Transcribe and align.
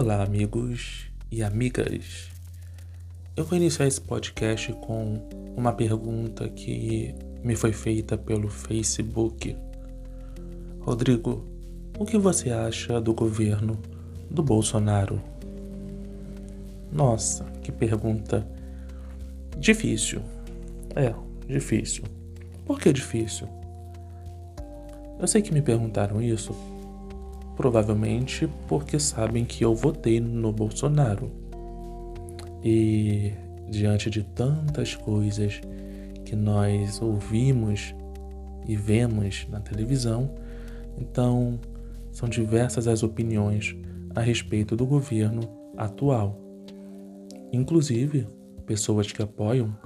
Olá, 0.00 0.22
amigos 0.22 1.10
e 1.28 1.42
amigas. 1.42 2.30
Eu 3.36 3.44
vou 3.44 3.58
iniciar 3.58 3.84
esse 3.84 4.00
podcast 4.00 4.72
com 4.74 5.20
uma 5.56 5.72
pergunta 5.72 6.48
que 6.48 7.12
me 7.42 7.56
foi 7.56 7.72
feita 7.72 8.16
pelo 8.16 8.48
Facebook. 8.48 9.56
Rodrigo, 10.82 11.44
o 11.98 12.06
que 12.06 12.16
você 12.16 12.48
acha 12.52 13.00
do 13.00 13.12
governo 13.12 13.76
do 14.30 14.40
Bolsonaro? 14.40 15.20
Nossa, 16.92 17.42
que 17.60 17.72
pergunta 17.72 18.46
difícil. 19.58 20.22
É, 20.94 21.12
difícil. 21.52 22.04
Por 22.64 22.78
que 22.78 22.92
difícil? 22.92 23.48
Eu 25.18 25.26
sei 25.26 25.42
que 25.42 25.52
me 25.52 25.60
perguntaram 25.60 26.22
isso 26.22 26.54
provavelmente 27.58 28.48
porque 28.68 29.00
sabem 29.00 29.44
que 29.44 29.64
eu 29.64 29.74
votei 29.74 30.20
no 30.20 30.52
Bolsonaro. 30.52 31.28
E 32.62 33.32
diante 33.68 34.08
de 34.08 34.22
tantas 34.22 34.94
coisas 34.94 35.60
que 36.24 36.36
nós 36.36 37.02
ouvimos 37.02 37.92
e 38.64 38.76
vemos 38.76 39.44
na 39.50 39.58
televisão, 39.58 40.30
então 40.96 41.58
são 42.12 42.28
diversas 42.28 42.86
as 42.86 43.02
opiniões 43.02 43.74
a 44.14 44.20
respeito 44.20 44.76
do 44.76 44.86
governo 44.86 45.40
atual. 45.76 46.38
Inclusive, 47.52 48.28
pessoas 48.66 49.10
que 49.10 49.20
apoiam 49.20 49.76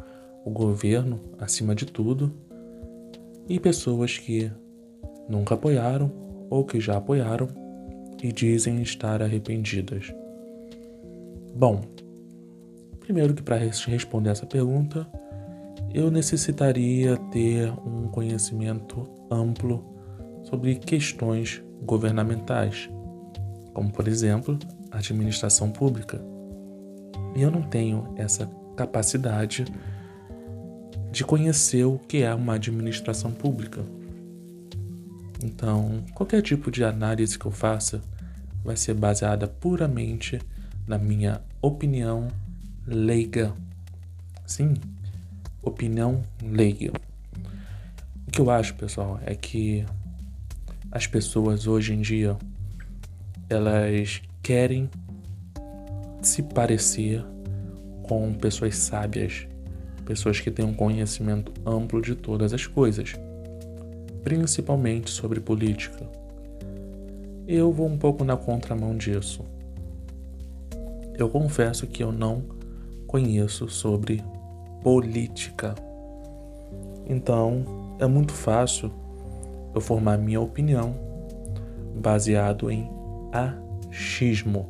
o 0.44 0.50
governo 0.50 1.20
acima 1.38 1.74
de 1.74 1.86
tudo 1.86 2.34
e 3.48 3.58
pessoas 3.58 4.18
que 4.18 4.52
nunca 5.26 5.54
apoiaram 5.54 6.12
ou 6.50 6.66
que 6.66 6.78
já 6.78 6.98
apoiaram 6.98 7.61
e 8.22 8.32
dizem 8.32 8.80
estar 8.80 9.20
arrependidas. 9.20 10.14
Bom, 11.54 11.82
primeiro 13.00 13.34
que 13.34 13.42
para 13.42 13.56
responder 13.56 14.30
essa 14.30 14.46
pergunta, 14.46 15.06
eu 15.92 16.10
necessitaria 16.10 17.16
ter 17.30 17.70
um 17.84 18.08
conhecimento 18.08 19.06
amplo 19.30 19.84
sobre 20.44 20.76
questões 20.76 21.62
governamentais, 21.82 22.88
como 23.74 23.92
por 23.92 24.06
exemplo, 24.06 24.58
administração 24.90 25.70
pública. 25.70 26.24
E 27.34 27.42
eu 27.42 27.50
não 27.50 27.62
tenho 27.62 28.14
essa 28.16 28.48
capacidade 28.76 29.64
de 31.10 31.24
conhecer 31.24 31.84
o 31.84 31.98
que 31.98 32.22
é 32.22 32.34
uma 32.34 32.54
administração 32.54 33.32
pública. 33.32 33.84
Então, 35.44 36.02
qualquer 36.14 36.40
tipo 36.40 36.70
de 36.70 36.84
análise 36.84 37.38
que 37.38 37.44
eu 37.44 37.50
faça 37.50 38.00
vai 38.64 38.76
ser 38.76 38.94
baseada 38.94 39.46
puramente 39.46 40.40
na 40.86 40.98
minha 40.98 41.40
opinião 41.60 42.28
leiga. 42.86 43.54
Sim, 44.46 44.74
opinião 45.62 46.22
leiga. 46.42 46.92
O 48.26 48.30
que 48.30 48.40
eu 48.40 48.50
acho, 48.50 48.74
pessoal, 48.74 49.20
é 49.24 49.34
que 49.34 49.84
as 50.90 51.06
pessoas 51.06 51.66
hoje 51.66 51.94
em 51.94 52.00
dia 52.00 52.36
elas 53.48 54.22
querem 54.42 54.88
se 56.22 56.42
parecer 56.42 57.24
com 58.02 58.32
pessoas 58.34 58.76
sábias, 58.76 59.46
pessoas 60.04 60.40
que 60.40 60.50
têm 60.50 60.64
um 60.64 60.74
conhecimento 60.74 61.52
amplo 61.66 62.00
de 62.00 62.14
todas 62.14 62.52
as 62.52 62.66
coisas, 62.66 63.12
principalmente 64.22 65.10
sobre 65.10 65.40
política 65.40 66.21
eu 67.46 67.72
vou 67.72 67.86
um 67.86 67.98
pouco 67.98 68.24
na 68.24 68.36
contramão 68.36 68.96
disso. 68.96 69.44
Eu 71.14 71.28
confesso 71.28 71.86
que 71.86 72.02
eu 72.02 72.12
não 72.12 72.42
conheço 73.06 73.68
sobre 73.68 74.22
política. 74.82 75.74
Então, 77.06 77.64
é 77.98 78.06
muito 78.06 78.32
fácil 78.32 78.90
eu 79.74 79.80
formar 79.80 80.18
minha 80.18 80.40
opinião 80.40 80.94
baseado 82.00 82.70
em 82.70 82.88
achismo. 83.32 84.68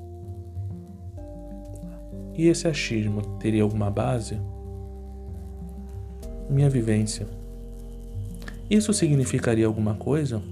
E 2.35 2.49
esse 2.49 2.67
achismo 2.67 3.21
teria 3.39 3.63
alguma 3.63 3.91
base? 3.91 4.41
Minha 6.49 6.69
vivência. 6.69 7.27
Isso 8.69 8.93
significaria 8.93 9.67
alguma 9.67 9.95
coisa? 9.95 10.43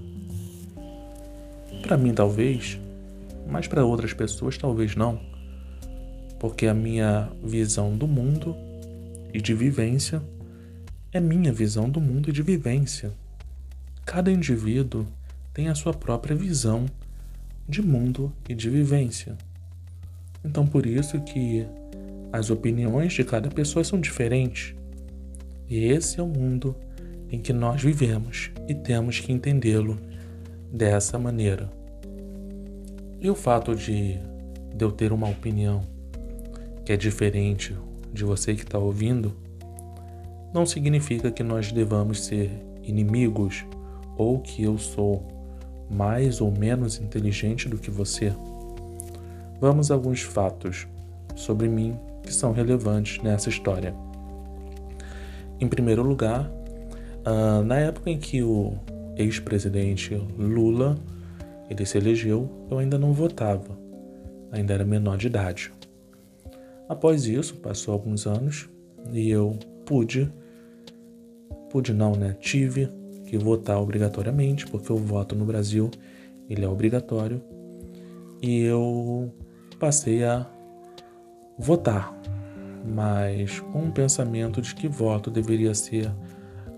Para 1.81 1.97
mim, 1.97 2.13
talvez, 2.13 2.79
mas 3.47 3.67
para 3.67 3.83
outras 3.83 4.13
pessoas, 4.13 4.57
talvez 4.57 4.95
não, 4.95 5.19
porque 6.39 6.67
a 6.67 6.73
minha 6.73 7.29
visão 7.43 7.95
do 7.97 8.07
mundo 8.07 8.55
e 9.33 9.41
de 9.41 9.53
vivência 9.53 10.21
é 11.11 11.19
minha 11.19 11.51
visão 11.51 11.89
do 11.89 11.99
mundo 11.99 12.29
e 12.29 12.31
de 12.31 12.41
vivência. 12.41 13.11
Cada 14.05 14.31
indivíduo 14.31 15.05
tem 15.53 15.67
a 15.67 15.75
sua 15.75 15.93
própria 15.93 16.35
visão 16.35 16.85
de 17.67 17.81
mundo 17.81 18.31
e 18.47 18.55
de 18.55 18.69
vivência. 18.69 19.37
Então, 20.43 20.65
por 20.65 20.85
isso 20.85 21.19
que 21.21 21.65
as 22.31 22.49
opiniões 22.49 23.13
de 23.13 23.23
cada 23.23 23.49
pessoa 23.49 23.83
são 23.83 23.99
diferentes. 23.99 24.73
E 25.69 25.85
esse 25.85 26.19
é 26.19 26.23
o 26.23 26.27
mundo 26.27 26.75
em 27.29 27.39
que 27.39 27.53
nós 27.53 27.81
vivemos 27.81 28.51
e 28.67 28.73
temos 28.73 29.19
que 29.19 29.31
entendê-lo 29.31 29.97
dessa 30.71 31.19
maneira. 31.19 31.69
E 33.19 33.29
o 33.29 33.35
fato 33.35 33.75
de, 33.75 34.17
de 34.73 34.83
eu 34.83 34.91
ter 34.91 35.11
uma 35.11 35.29
opinião 35.29 35.81
que 36.85 36.93
é 36.93 36.97
diferente 36.97 37.75
de 38.11 38.23
você 38.23 38.55
que 38.55 38.63
está 38.63 38.79
ouvindo, 38.79 39.35
não 40.53 40.65
significa 40.65 41.31
que 41.31 41.43
nós 41.43 41.71
devamos 41.71 42.25
ser 42.25 42.51
inimigos 42.83 43.63
ou 44.17 44.39
que 44.39 44.63
eu 44.63 44.77
sou 44.77 45.25
mais 45.89 46.41
ou 46.41 46.51
menos 46.51 46.99
inteligente 46.99 47.69
do 47.69 47.77
que 47.77 47.91
você. 47.91 48.33
Vamos 49.59 49.91
a 49.91 49.93
alguns 49.93 50.21
fatos 50.21 50.87
sobre 51.35 51.67
mim 51.67 51.97
que 52.23 52.33
são 52.33 52.51
relevantes 52.51 53.21
nessa 53.21 53.49
história. 53.49 53.93
Em 55.59 55.67
primeiro 55.67 56.01
lugar, 56.01 56.49
uh, 57.25 57.63
na 57.63 57.77
época 57.77 58.09
em 58.09 58.17
que 58.17 58.41
o 58.41 58.75
ex-presidente 59.21 60.15
Lula 60.37 60.97
ele 61.69 61.85
se 61.85 61.97
elegeu, 61.97 62.49
eu 62.69 62.77
ainda 62.79 62.97
não 62.97 63.13
votava, 63.13 63.79
ainda 64.51 64.73
era 64.73 64.83
menor 64.83 65.17
de 65.17 65.27
idade. 65.27 65.71
Após 66.89 67.25
isso, 67.25 67.55
passou 67.55 67.93
alguns 67.93 68.27
anos 68.27 68.67
e 69.13 69.29
eu 69.29 69.57
pude, 69.85 70.29
pude 71.69 71.93
não, 71.93 72.13
né? 72.13 72.35
Tive 72.41 72.89
que 73.25 73.37
votar 73.37 73.81
obrigatoriamente, 73.81 74.67
porque 74.67 74.91
o 74.91 74.97
voto 74.97 75.33
no 75.33 75.45
Brasil 75.45 75.89
ele 76.49 76.65
é 76.65 76.67
obrigatório, 76.67 77.41
e 78.41 78.59
eu 78.63 79.33
passei 79.79 80.25
a 80.25 80.45
votar, 81.57 82.13
mas 82.85 83.61
com 83.61 83.83
um 83.83 83.91
pensamento 83.91 84.61
de 84.61 84.75
que 84.75 84.89
voto 84.89 85.31
deveria 85.31 85.73
ser 85.73 86.11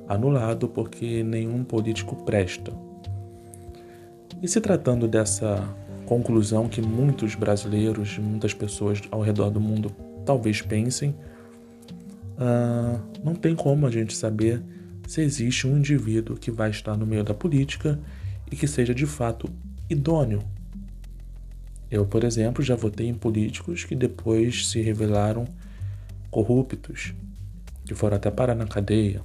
anulado 0.08 0.68
porque 0.68 1.24
nenhum 1.24 1.64
político 1.64 2.16
presta. 2.24 2.74
E 4.42 4.48
se 4.48 4.60
tratando 4.60 5.08
dessa 5.08 5.64
conclusão 6.06 6.68
que 6.68 6.82
muitos 6.82 7.36
brasileiros, 7.36 8.18
muitas 8.18 8.54
pessoas 8.54 9.02
ao 9.10 9.22
redor 9.22 9.50
do 9.50 9.60
mundo 9.60 9.90
talvez 10.26 10.62
pensem, 10.62 11.16
uh, 12.38 13.00
não 13.24 13.36
tem 13.36 13.56
como 13.56 13.88
a 13.88 13.92
gente 13.92 14.16
saber 14.16 14.62
se 15.08 15.22
existe 15.22 15.68
um 15.68 15.78
indivíduo 15.78 16.38
que 16.38 16.52
vai 16.52 16.70
estar 16.70 16.98
no 16.98 17.06
meio 17.06 17.24
da 17.24 17.34
política 17.34 18.00
e 18.52 18.56
que 18.56 18.68
seja 18.68 18.94
de 18.94 19.06
fato 19.06 19.50
idôneo. 19.90 20.42
Eu, 21.90 22.06
por 22.06 22.24
exemplo, 22.24 22.64
já 22.64 22.76
votei 22.76 23.08
em 23.08 23.14
políticos 23.14 23.84
que 23.84 23.96
depois 23.96 24.68
se 24.68 24.82
revelaram 24.82 25.46
corruptos, 26.32 27.14
que 27.86 27.94
foram 27.94 28.18
até 28.18 28.32
parar 28.32 28.56
na 28.56 28.66
cadeia. 28.66 29.22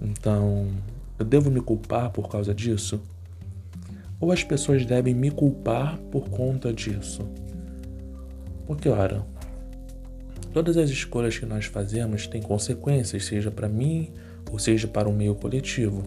Então, 0.00 0.68
eu 1.18 1.24
devo 1.24 1.50
me 1.50 1.60
culpar 1.60 2.10
por 2.10 2.28
causa 2.28 2.54
disso? 2.54 3.00
Ou 4.20 4.32
as 4.32 4.42
pessoas 4.42 4.84
devem 4.86 5.14
me 5.14 5.30
culpar 5.30 5.98
por 6.10 6.28
conta 6.28 6.72
disso? 6.72 7.28
Porque, 8.66 8.88
ora, 8.88 9.24
todas 10.52 10.76
as 10.76 10.90
escolhas 10.90 11.38
que 11.38 11.46
nós 11.46 11.66
fazemos 11.66 12.26
têm 12.26 12.40
consequências, 12.40 13.24
seja 13.24 13.50
para 13.50 13.68
mim 13.68 14.10
ou 14.50 14.58
seja 14.58 14.86
para 14.86 15.08
o 15.08 15.12
meio 15.12 15.34
coletivo. 15.34 16.04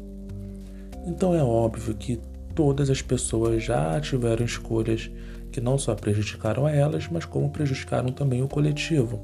Então 1.06 1.34
é 1.34 1.44
óbvio 1.44 1.94
que 1.94 2.19
todas 2.56 2.89
as 2.89 3.01
pessoas 3.01 3.63
já 3.63 4.00
tiveram 4.00 4.45
escolhas 4.45 5.10
que 5.51 5.62
não 5.62 5.78
só 5.78 5.95
prejudicaram 5.95 6.66
a 6.66 6.72
elas, 6.72 7.07
mas 7.10 7.25
como 7.25 7.50
prejudicaram 7.50 8.12
também 8.12 8.42
o 8.42 8.48
coletivo. 8.48 9.24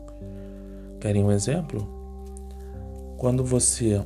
Querem 0.99 1.23
um 1.23 1.31
exemplo? 1.31 1.87
Quando 3.17 3.43
você 3.43 4.01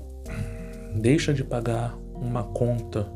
deixa 0.95 1.33
de 1.33 1.43
pagar 1.43 1.97
uma 2.15 2.43
conta 2.43 3.07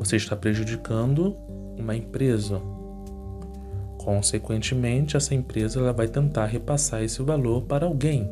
você 0.00 0.16
está 0.16 0.34
prejudicando 0.34 1.36
uma 1.76 1.94
empresa. 1.94 2.58
Consequentemente, 3.98 5.14
essa 5.14 5.34
empresa 5.34 5.78
ela 5.78 5.92
vai 5.92 6.08
tentar 6.08 6.46
repassar 6.46 7.02
esse 7.02 7.20
valor 7.20 7.64
para 7.64 7.84
alguém, 7.84 8.26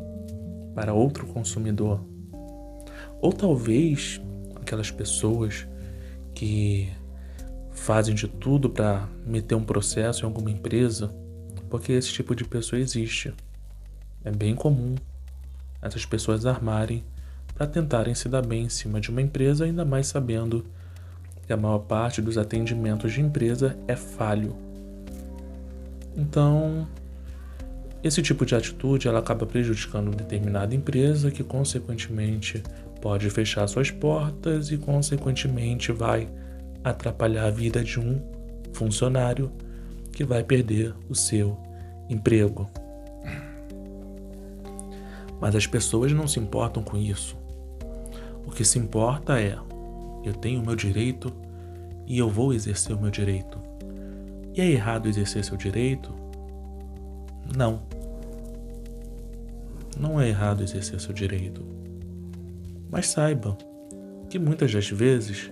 para 0.73 0.95
outro 0.95 1.27
consumidor. 1.27 2.03
Ou 3.21 3.31
talvez 3.31 4.19
aquelas 4.55 4.89
pessoas 4.89 5.67
que 6.33 6.91
fazem 7.69 8.15
de 8.15 8.27
tudo 8.27 8.71
para 8.71 9.07
meter 9.23 9.53
um 9.53 9.63
processo 9.63 10.23
em 10.23 10.25
alguma 10.25 10.49
empresa, 10.49 11.13
porque 11.69 11.91
esse 11.91 12.11
tipo 12.11 12.33
de 12.33 12.45
pessoa 12.45 12.79
existe. 12.79 13.31
É 14.25 14.31
bem 14.31 14.55
comum 14.55 14.95
essas 15.83 16.03
pessoas 16.03 16.47
armarem 16.47 17.03
para 17.59 17.67
tentarem 17.67 18.15
se 18.15 18.29
dar 18.29 18.41
bem 18.41 18.63
em 18.63 18.69
cima 18.69 19.01
de 19.01 19.09
uma 19.09 19.21
empresa, 19.21 19.65
ainda 19.65 19.83
mais 19.83 20.07
sabendo 20.07 20.65
que 21.45 21.51
a 21.51 21.57
maior 21.57 21.79
parte 21.79 22.21
dos 22.21 22.37
atendimentos 22.37 23.11
de 23.11 23.19
empresa 23.19 23.77
é 23.85 23.97
falho. 23.97 24.55
Então, 26.15 26.87
esse 28.01 28.21
tipo 28.21 28.45
de 28.45 28.55
atitude 28.55 29.09
ela 29.09 29.19
acaba 29.19 29.45
prejudicando 29.45 30.15
determinada 30.15 30.73
empresa 30.73 31.29
que 31.31 31.43
consequentemente 31.43 32.63
pode 33.01 33.29
fechar 33.29 33.67
suas 33.67 33.91
portas 33.91 34.71
e 34.71 34.77
consequentemente 34.77 35.91
vai 35.91 36.29
atrapalhar 36.81 37.47
a 37.47 37.51
vida 37.51 37.83
de 37.83 37.99
um 37.99 38.21
funcionário 38.71 39.51
que 40.13 40.23
vai 40.23 40.45
perder 40.45 40.95
o 41.09 41.13
seu 41.13 41.57
emprego. 42.09 42.69
Mas 45.41 45.57
as 45.57 45.67
pessoas 45.67 46.13
não 46.13 46.25
se 46.25 46.39
importam 46.39 46.81
com 46.81 46.95
isso. 46.97 47.38
O 48.59 48.61
que 48.61 48.67
se 48.67 48.77
importa 48.77 49.39
é: 49.39 49.57
eu 50.21 50.33
tenho 50.33 50.61
o 50.61 50.65
meu 50.65 50.75
direito 50.75 51.31
e 52.05 52.19
eu 52.19 52.29
vou 52.29 52.53
exercer 52.53 52.93
o 52.93 52.99
meu 52.99 53.09
direito. 53.09 53.57
E 54.53 54.59
é 54.59 54.69
errado 54.69 55.07
exercer 55.07 55.45
seu 55.45 55.55
direito? 55.55 56.13
Não. 57.55 57.81
Não 59.97 60.19
é 60.19 60.27
errado 60.27 60.61
exercer 60.61 60.99
seu 60.99 61.13
direito. 61.13 61.65
Mas 62.91 63.07
saiba 63.07 63.57
que 64.29 64.37
muitas 64.37 64.73
das 64.73 64.89
vezes 64.89 65.49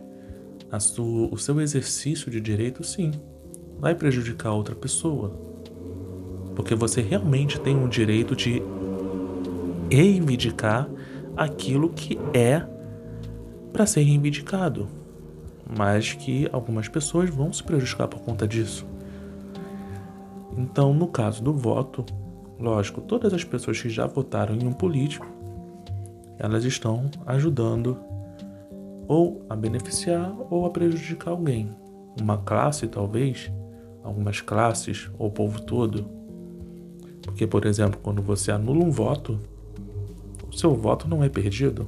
sua, 0.78 1.30
o 1.34 1.38
seu 1.38 1.62
exercício 1.62 2.30
de 2.30 2.42
direito, 2.42 2.84
sim, 2.84 3.12
vai 3.80 3.96
prejudicar 3.96 4.52
outra 4.52 4.76
pessoa. 4.76 5.30
Porque 6.58 6.76
você 6.76 7.00
realmente 7.00 7.58
tem 7.58 7.74
um 7.74 7.88
direito 7.88 8.36
de 8.36 8.62
reivindicar 9.90 10.90
aquilo 11.38 11.88
que 11.94 12.20
é 12.34 12.76
para 13.78 13.86
ser 13.86 14.02
reivindicado, 14.02 14.88
mas 15.78 16.12
que 16.12 16.50
algumas 16.52 16.88
pessoas 16.88 17.30
vão 17.30 17.54
se 17.54 17.64
prejudicar 17.64 18.08
por 18.08 18.20
conta 18.22 18.48
disso. 18.48 18.88
Então, 20.58 20.96
no 20.96 21.08
caso 21.08 21.44
do 21.44 21.54
voto, 21.54 22.04
lógico, 22.60 23.02
todas 23.02 23.36
as 23.36 23.44
pessoas 23.44 23.80
que 23.80 23.88
já 23.88 24.08
votaram 24.08 24.56
em 24.56 24.66
um 24.66 24.74
político, 24.74 25.28
elas 26.40 26.64
estão 26.64 27.08
ajudando 27.28 28.00
ou 29.08 29.46
a 29.48 29.56
beneficiar 29.56 30.36
ou 30.50 30.66
a 30.66 30.72
prejudicar 30.72 31.30
alguém. 31.30 31.70
Uma 32.20 32.40
classe, 32.40 32.88
talvez, 32.88 33.52
algumas 34.04 34.42
classes, 34.42 35.08
ou 35.20 35.28
o 35.28 35.32
povo 35.32 35.62
todo. 35.62 36.04
Porque, 37.22 37.46
por 37.46 37.64
exemplo, 37.64 38.00
quando 38.02 38.24
você 38.24 38.52
anula 38.52 38.84
um 38.84 38.90
voto, 38.90 39.40
o 40.52 40.58
seu 40.58 40.74
voto 40.74 41.08
não 41.08 41.24
é 41.24 41.30
perdido. 41.30 41.88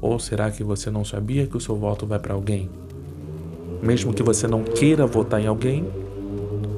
Ou 0.00 0.18
será 0.18 0.50
que 0.50 0.62
você 0.62 0.90
não 0.90 1.04
sabia 1.04 1.46
que 1.46 1.56
o 1.56 1.60
seu 1.60 1.76
voto 1.76 2.06
vai 2.06 2.18
para 2.18 2.34
alguém? 2.34 2.70
Mesmo 3.82 4.12
que 4.12 4.22
você 4.22 4.46
não 4.46 4.62
queira 4.64 5.06
votar 5.06 5.40
em 5.40 5.46
alguém, 5.46 5.84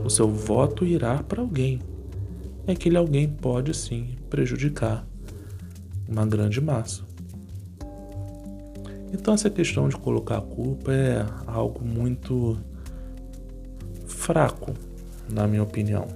o 0.05 0.11
seu 0.11 0.29
voto 0.29 0.85
irá 0.85 1.23
para 1.23 1.41
alguém. 1.41 1.81
E 2.67 2.73
aquele 2.73 2.97
alguém 2.97 3.29
pode 3.29 3.75
sim 3.75 4.17
prejudicar 4.29 5.07
uma 6.09 6.27
grande 6.27 6.61
massa. 6.61 7.03
Então, 9.13 9.35
essa 9.35 9.51
questão 9.51 9.89
de 9.89 9.97
colocar 9.97 10.39
a 10.39 10.43
culpa 10.43 10.93
é 10.93 11.27
algo 11.47 11.85
muito 11.85 12.59
fraco, 14.07 14.73
na 15.29 15.47
minha 15.47 15.63
opinião. 15.63 16.07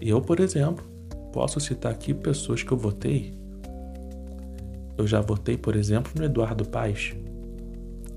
Eu, 0.00 0.20
por 0.20 0.40
exemplo, 0.40 0.84
posso 1.32 1.58
citar 1.60 1.92
aqui 1.92 2.14
pessoas 2.14 2.62
que 2.62 2.72
eu 2.72 2.76
votei. 2.76 3.39
Eu 5.00 5.06
já 5.06 5.22
votei, 5.22 5.56
por 5.56 5.74
exemplo, 5.76 6.12
no 6.14 6.22
Eduardo 6.22 6.62
Paes, 6.68 7.16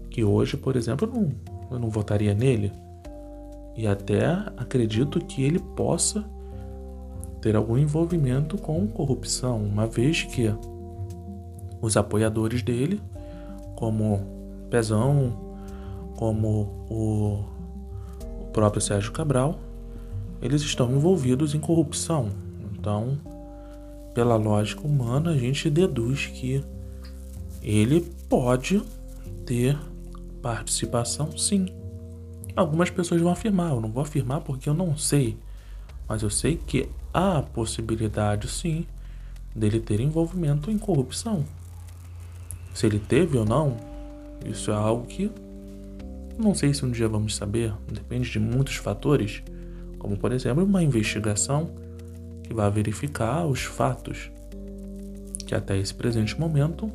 que 0.10 0.22
hoje, 0.22 0.58
por 0.58 0.76
exemplo, 0.76 1.08
eu 1.08 1.14
não, 1.14 1.30
eu 1.72 1.80
não 1.80 1.90
votaria 1.90 2.34
nele. 2.34 2.74
E 3.74 3.88
até 3.88 4.26
acredito 4.58 5.24
que 5.24 5.42
ele 5.42 5.60
possa 5.60 6.26
ter 7.40 7.56
algum 7.56 7.78
envolvimento 7.78 8.58
com 8.58 8.86
corrupção, 8.86 9.64
uma 9.64 9.88
vez 9.88 10.24
que 10.24 10.54
os 11.82 11.96
apoiadores 11.96 12.62
dele 12.62 13.02
como 13.78 14.20
Pezão, 14.70 15.56
como 16.18 16.86
o, 16.90 17.46
o 18.42 18.46
próprio 18.52 18.82
Sérgio 18.82 19.14
Cabral, 19.14 19.58
eles 20.42 20.62
estão 20.64 20.92
envolvidos 20.92 21.56
em 21.56 21.60
corrupção. 21.62 22.28
Então, 22.74 23.18
pela 24.14 24.36
lógica 24.36 24.86
humana, 24.86 25.32
a 25.32 25.38
gente 25.38 25.70
deduz 25.70 26.28
que 26.28 26.62
ele 27.64 28.02
pode 28.28 28.82
ter 29.46 29.80
participação 30.42 31.38
sim. 31.38 31.68
Algumas 32.56 32.90
pessoas 32.90 33.22
vão 33.22 33.32
afirmar, 33.32 33.72
eu 33.72 33.82
não 33.82 33.90
vou 33.90 34.04
afirmar 34.04 34.42
porque 34.42 34.70
eu 34.70 34.74
não 34.74 34.98
sei, 34.98 35.38
mas 36.08 36.22
eu 36.22 36.30
sei 36.30 36.58
que 36.58 36.90
há 37.14 37.42
possibilidade 37.42 38.48
sim 38.48 38.86
dele 39.56 39.80
ter 39.80 40.00
envolvimento 40.00 40.70
em 40.70 40.78
corrupção. 40.78 41.46
Se 42.74 42.86
ele 42.86 43.00
teve 43.00 43.38
ou 43.38 43.46
não, 43.46 43.78
isso 44.46 44.70
é 44.70 44.76
algo 44.76 45.06
que 45.08 45.32
não 46.38 46.54
sei 46.54 46.74
se 46.74 46.84
um 46.84 46.92
dia 46.92 47.08
vamos 47.08 47.36
saber, 47.36 47.74
depende 47.92 48.30
de 48.30 48.40
muitos 48.40 48.76
fatores, 48.76 49.44
como 50.00 50.18
por 50.18 50.32
exemplo 50.32 50.64
uma 50.64 50.84
investigação 50.84 51.72
que 52.44 52.54
vai 52.54 52.70
verificar 52.70 53.46
os 53.46 53.62
fatos 53.62 54.32
que 55.46 55.54
até 55.54 55.78
esse 55.78 55.94
presente 55.94 56.40
momento 56.40 56.92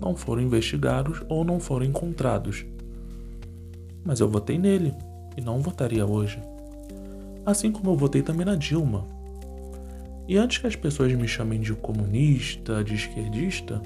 não 0.00 0.16
foram 0.16 0.42
investigados 0.42 1.22
ou 1.28 1.44
não 1.44 1.60
foram 1.60 1.84
encontrados. 1.84 2.64
Mas 4.04 4.20
eu 4.20 4.28
votei 4.28 4.58
nele 4.58 4.94
e 5.36 5.40
não 5.40 5.60
votaria 5.60 6.06
hoje. 6.06 6.40
Assim 7.44 7.70
como 7.70 7.90
eu 7.90 7.96
votei 7.96 8.22
também 8.22 8.46
na 8.46 8.54
Dilma. 8.54 9.06
E 10.26 10.36
antes 10.36 10.58
que 10.58 10.66
as 10.66 10.76
pessoas 10.76 11.12
me 11.12 11.26
chamem 11.26 11.60
de 11.60 11.74
comunista, 11.74 12.84
de 12.84 12.94
esquerdista, 12.94 13.82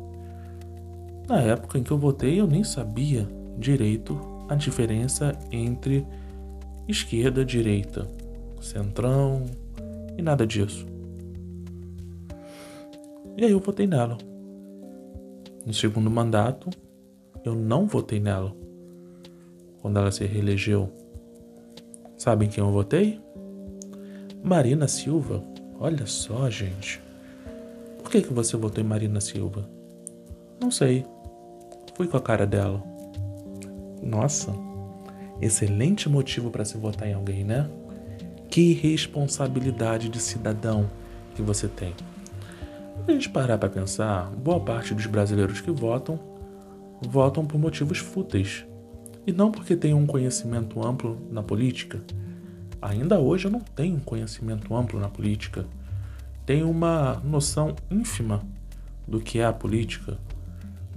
na 1.28 1.40
época 1.40 1.78
em 1.78 1.82
que 1.82 1.90
eu 1.90 1.98
votei, 1.98 2.40
eu 2.40 2.46
nem 2.46 2.62
sabia 2.62 3.26
direito 3.58 4.20
a 4.48 4.54
diferença 4.54 5.36
entre 5.50 6.06
esquerda, 6.86 7.44
direita, 7.44 8.06
centrão 8.60 9.46
e 10.18 10.22
nada 10.22 10.46
disso. 10.46 10.86
E 13.36 13.44
aí 13.44 13.50
eu 13.50 13.58
votei 13.58 13.86
nela. 13.86 14.18
No 15.64 15.72
segundo 15.72 16.10
mandato, 16.10 16.68
eu 17.44 17.54
não 17.54 17.86
votei 17.86 18.20
nela. 18.20 18.54
Quando 19.80 19.98
ela 19.98 20.10
se 20.10 20.24
reelegeu. 20.24 20.90
Sabem 22.16 22.48
quem 22.48 22.62
eu 22.62 22.70
votei? 22.70 23.20
Marina 24.42 24.86
Silva. 24.86 25.42
Olha 25.80 26.06
só, 26.06 26.48
gente. 26.50 27.02
Por 28.02 28.10
que, 28.10 28.22
que 28.22 28.32
você 28.32 28.56
votou 28.56 28.84
em 28.84 28.86
Marina 28.86 29.20
Silva? 29.20 29.68
Não 30.60 30.70
sei. 30.70 31.04
Fui 31.94 32.06
com 32.06 32.16
a 32.16 32.20
cara 32.20 32.46
dela. 32.46 32.82
Nossa, 34.02 34.52
excelente 35.40 36.08
motivo 36.08 36.50
para 36.50 36.64
se 36.64 36.76
votar 36.76 37.08
em 37.08 37.14
alguém, 37.14 37.42
né? 37.42 37.68
Que 38.50 38.74
responsabilidade 38.74 40.08
de 40.08 40.20
cidadão 40.20 40.90
que 41.34 41.42
você 41.42 41.66
tem. 41.68 41.94
A 43.06 43.12
gente 43.12 43.28
parar 43.28 43.58
para 43.58 43.68
pensar, 43.68 44.30
boa 44.30 44.58
parte 44.58 44.94
dos 44.94 45.04
brasileiros 45.04 45.60
que 45.60 45.70
votam 45.70 46.18
votam 47.02 47.44
por 47.44 47.60
motivos 47.60 47.98
fúteis 47.98 48.64
e 49.26 49.32
não 49.32 49.52
porque 49.52 49.76
tenham 49.76 49.98
um 49.98 50.06
conhecimento 50.06 50.82
amplo 50.82 51.18
na 51.30 51.42
política. 51.42 52.02
Ainda 52.80 53.18
hoje 53.18 53.46
eu 53.46 53.50
não 53.50 53.60
tenho 53.60 53.96
um 53.96 54.00
conhecimento 54.00 54.74
amplo 54.74 54.98
na 54.98 55.10
política. 55.10 55.66
Tenho 56.46 56.70
uma 56.70 57.20
noção 57.22 57.76
ínfima 57.90 58.42
do 59.06 59.20
que 59.20 59.38
é 59.38 59.44
a 59.44 59.52
política, 59.52 60.16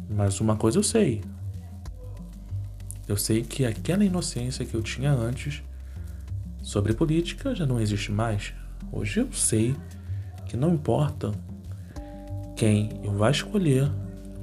mas 0.10 0.40
uma 0.40 0.56
coisa 0.56 0.80
eu 0.80 0.84
sei. 0.84 1.22
Eu 3.06 3.18
sei 3.18 3.42
que 3.42 3.66
aquela 3.66 4.06
inocência 4.06 4.66
que 4.66 4.76
eu 4.76 4.82
tinha 4.82 5.12
antes 5.12 5.62
sobre 6.62 6.94
política 6.94 7.54
já 7.54 7.66
não 7.66 7.82
existe 7.82 8.14
mais. 8.14 8.54
Hoje 8.94 9.20
eu 9.20 9.32
sei 9.34 9.76
que 10.46 10.56
não 10.56 10.74
importa 10.74 11.34
quem 12.58 12.90
eu 13.04 13.12
vá 13.12 13.30
escolher 13.30 13.90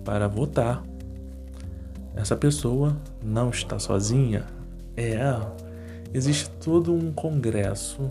para 0.04 0.28
votar, 0.28 0.85
essa 2.14 2.37
pessoa 2.37 2.97
não 3.21 3.50
está 3.50 3.76
sozinha. 3.80 4.47
É, 4.97 5.18
existe 6.14 6.49
todo 6.49 6.94
um 6.94 7.12
congresso, 7.12 8.09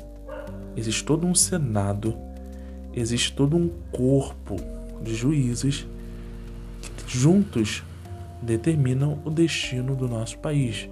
existe 0.76 1.06
todo 1.06 1.26
um 1.26 1.34
senado, 1.34 2.18
existe 2.94 3.34
todo 3.34 3.56
um 3.56 3.70
corpo 3.94 4.58
de 5.02 5.16
juízes 5.16 5.88
que 7.08 7.18
juntos 7.18 7.82
determinam 8.42 9.20
o 9.24 9.30
destino 9.30 9.96
do 9.96 10.06
nosso 10.06 10.38
país. 10.40 10.90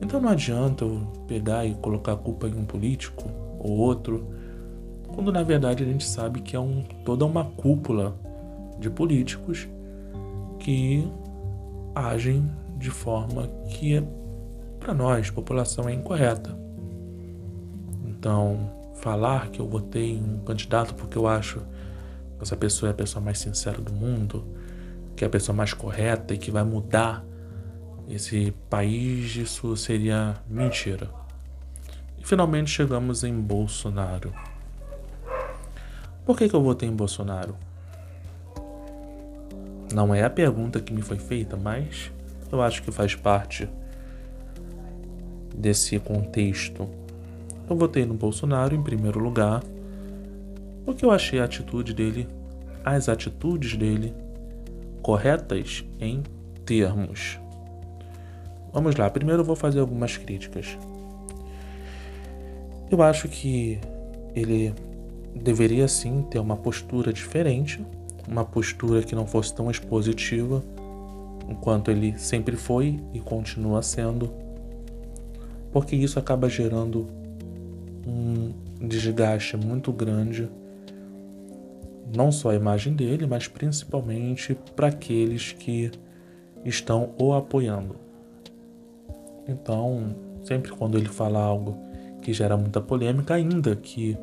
Então 0.00 0.20
não 0.20 0.28
adianta 0.28 0.84
eu 0.84 1.00
pegar 1.26 1.66
e 1.66 1.74
colocar 1.74 2.12
a 2.12 2.16
culpa 2.16 2.46
em 2.46 2.54
um 2.54 2.64
político 2.64 3.28
ou 3.58 3.72
outro, 3.72 4.28
quando 5.08 5.32
na 5.32 5.42
verdade 5.42 5.82
a 5.82 5.86
gente 5.86 6.04
sabe 6.06 6.40
que 6.40 6.54
é 6.54 6.60
um, 6.60 6.84
toda 7.04 7.24
uma 7.24 7.44
cúpula 7.44 8.16
de 8.78 8.90
políticos 8.90 9.68
que 10.58 11.10
agem 11.94 12.50
de 12.76 12.90
forma 12.90 13.48
que 13.68 14.02
para 14.80 14.92
nós, 14.92 15.30
população, 15.30 15.88
é 15.88 15.94
incorreta. 15.94 16.58
Então, 18.04 18.70
falar 18.96 19.48
que 19.48 19.60
eu 19.60 19.66
votei 19.66 20.12
em 20.12 20.22
um 20.22 20.38
candidato 20.44 20.94
porque 20.94 21.16
eu 21.16 21.26
acho 21.26 21.60
que 22.36 22.42
essa 22.42 22.56
pessoa 22.56 22.90
é 22.90 22.92
a 22.92 22.94
pessoa 22.94 23.24
mais 23.24 23.38
sincera 23.38 23.80
do 23.80 23.92
mundo, 23.92 24.44
que 25.16 25.24
é 25.24 25.26
a 25.26 25.30
pessoa 25.30 25.56
mais 25.56 25.72
correta 25.72 26.34
e 26.34 26.38
que 26.38 26.50
vai 26.50 26.64
mudar 26.64 27.24
esse 28.08 28.52
país, 28.68 29.36
isso 29.36 29.74
seria 29.76 30.34
mentira. 30.48 31.10
E 32.18 32.26
finalmente 32.26 32.70
chegamos 32.70 33.24
em 33.24 33.40
Bolsonaro. 33.40 34.34
Por 36.26 36.36
que, 36.36 36.48
que 36.48 36.54
eu 36.54 36.62
votei 36.62 36.88
em 36.88 36.94
Bolsonaro? 36.94 37.56
Não 39.94 40.12
é 40.12 40.24
a 40.24 40.28
pergunta 40.28 40.80
que 40.80 40.92
me 40.92 41.00
foi 41.00 41.18
feita, 41.18 41.56
mas 41.56 42.10
eu 42.50 42.60
acho 42.60 42.82
que 42.82 42.90
faz 42.90 43.14
parte 43.14 43.68
desse 45.56 46.00
contexto. 46.00 46.88
Eu 47.70 47.76
votei 47.76 48.04
no 48.04 48.14
Bolsonaro 48.14 48.74
em 48.74 48.82
primeiro 48.82 49.20
lugar, 49.20 49.62
porque 50.84 51.04
eu 51.04 51.12
achei 51.12 51.38
a 51.38 51.44
atitude 51.44 51.94
dele, 51.94 52.26
as 52.84 53.08
atitudes 53.08 53.76
dele, 53.76 54.12
corretas 55.00 55.84
em 56.00 56.24
termos. 56.66 57.38
Vamos 58.72 58.96
lá, 58.96 59.08
primeiro 59.08 59.42
eu 59.42 59.46
vou 59.46 59.54
fazer 59.54 59.78
algumas 59.78 60.16
críticas. 60.16 60.76
Eu 62.90 63.00
acho 63.00 63.28
que 63.28 63.78
ele 64.34 64.74
deveria 65.36 65.86
sim 65.86 66.26
ter 66.28 66.40
uma 66.40 66.56
postura 66.56 67.12
diferente, 67.12 67.86
uma 68.28 68.44
postura 68.44 69.02
que 69.02 69.14
não 69.14 69.26
fosse 69.26 69.54
tão 69.54 69.70
expositiva, 69.70 70.62
enquanto 71.48 71.90
ele 71.90 72.18
sempre 72.18 72.56
foi 72.56 73.00
e 73.12 73.20
continua 73.20 73.82
sendo, 73.82 74.32
porque 75.72 75.94
isso 75.96 76.18
acaba 76.18 76.48
gerando 76.48 77.06
um 78.06 78.52
desgaste 78.86 79.56
muito 79.56 79.92
grande, 79.92 80.48
não 82.14 82.30
só 82.30 82.50
a 82.50 82.54
imagem 82.54 82.94
dele, 82.94 83.26
mas 83.26 83.48
principalmente 83.48 84.56
para 84.76 84.88
aqueles 84.88 85.52
que 85.52 85.90
estão 86.64 87.14
o 87.18 87.32
apoiando. 87.32 87.96
Então, 89.46 90.14
sempre 90.42 90.70
quando 90.70 90.96
ele 90.96 91.08
fala 91.08 91.40
algo 91.40 91.76
que 92.22 92.32
gera 92.32 92.56
muita 92.56 92.80
polêmica, 92.80 93.34
ainda 93.34 93.76
que 93.76 94.16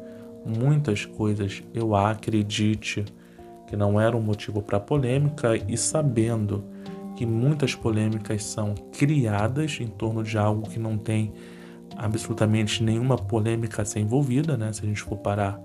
muitas 0.46 1.05
coisas 1.05 1.62
eu 1.74 1.96
acredite 1.96 3.05
que 3.71 3.77
não 3.77 3.97
era 3.97 4.17
um 4.17 4.21
motivo 4.21 4.61
para 4.61 4.81
polêmica 4.81 5.55
e 5.55 5.77
sabendo 5.77 6.61
que 7.15 7.25
muitas 7.25 7.73
polêmicas 7.73 8.43
são 8.43 8.75
criadas 8.91 9.77
em 9.79 9.87
torno 9.87 10.25
de 10.25 10.37
algo 10.37 10.69
que 10.69 10.77
não 10.77 10.97
tem 10.97 11.31
absolutamente 11.95 12.83
nenhuma 12.83 13.15
polêmica 13.15 13.81
a 13.81 13.85
ser 13.85 14.01
envolvida, 14.01 14.57
né? 14.57 14.73
Se 14.73 14.83
a 14.83 14.85
gente 14.85 15.01
for 15.01 15.15
parar 15.19 15.57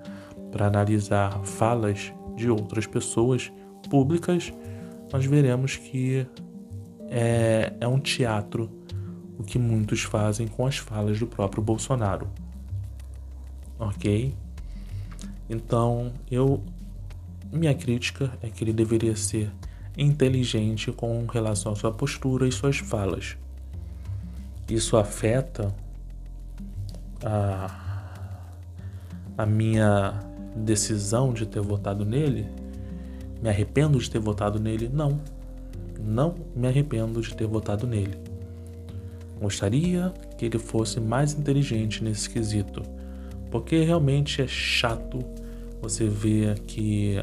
para 0.52 0.68
analisar 0.68 1.32
falas 1.42 2.12
de 2.36 2.48
outras 2.48 2.86
pessoas 2.86 3.52
públicas, 3.90 4.52
nós 5.12 5.26
veremos 5.26 5.76
que 5.76 6.24
é, 7.10 7.72
é 7.80 7.88
um 7.88 7.98
teatro 7.98 8.70
o 9.36 9.42
que 9.42 9.58
muitos 9.58 10.02
fazem 10.02 10.46
com 10.46 10.64
as 10.64 10.76
falas 10.76 11.18
do 11.18 11.26
próprio 11.26 11.60
Bolsonaro. 11.60 12.28
Ok? 13.80 14.32
Então, 15.50 16.12
eu 16.30 16.62
minha 17.52 17.74
crítica 17.74 18.32
é 18.42 18.48
que 18.48 18.64
ele 18.64 18.72
deveria 18.72 19.16
ser 19.16 19.50
inteligente 19.96 20.92
com 20.92 21.24
relação 21.26 21.72
à 21.72 21.76
sua 21.76 21.92
postura 21.92 22.46
e 22.46 22.52
suas 22.52 22.78
falas. 22.78 23.36
Isso 24.68 24.96
afeta 24.96 25.74
a, 27.24 27.70
a 29.38 29.46
minha 29.46 30.20
decisão 30.54 31.32
de 31.32 31.46
ter 31.46 31.60
votado 31.60 32.04
nele? 32.04 32.46
Me 33.42 33.48
arrependo 33.48 33.98
de 33.98 34.10
ter 34.10 34.18
votado 34.18 34.58
nele? 34.58 34.90
Não. 34.92 35.20
Não 35.98 36.34
me 36.54 36.66
arrependo 36.66 37.20
de 37.20 37.34
ter 37.34 37.46
votado 37.46 37.86
nele. 37.86 38.18
Gostaria 39.40 40.12
que 40.36 40.46
ele 40.46 40.58
fosse 40.58 40.98
mais 40.98 41.34
inteligente 41.34 42.02
nesse 42.02 42.28
quesito, 42.28 42.82
porque 43.50 43.82
realmente 43.82 44.40
é 44.40 44.46
chato 44.46 45.18
você 45.80 46.08
ver 46.08 46.58
que 46.60 47.22